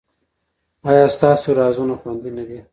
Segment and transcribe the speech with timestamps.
[0.89, 2.59] ایا ستاسو رازونه خوندي نه دي؟